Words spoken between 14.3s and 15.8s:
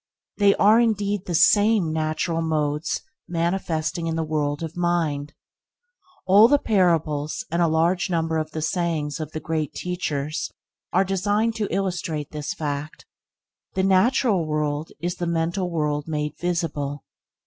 world is the mental